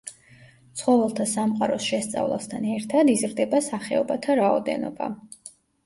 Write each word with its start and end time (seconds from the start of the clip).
ცხოველთა 0.79 1.27
სამყაროს 1.33 1.85
შესწავლასთან 1.91 2.67
ერთად 2.73 3.15
იზრდება 3.17 3.63
სახეობათა 3.71 4.43
რაოდენობა. 4.45 5.17